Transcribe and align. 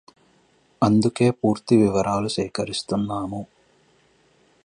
అందుకే 0.81 1.27
పూర్తి 1.31 1.75
వివరాలు 1.75 2.27
సేకరిస్తున్నాము 2.27 3.41